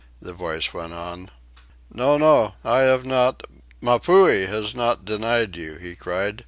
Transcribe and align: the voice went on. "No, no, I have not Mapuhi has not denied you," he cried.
the 0.19 0.33
voice 0.33 0.73
went 0.73 0.93
on. 0.95 1.29
"No, 1.93 2.17
no, 2.17 2.55
I 2.65 2.79
have 2.79 3.05
not 3.05 3.43
Mapuhi 3.83 4.47
has 4.47 4.73
not 4.73 5.05
denied 5.05 5.55
you," 5.55 5.75
he 5.75 5.95
cried. 5.95 6.39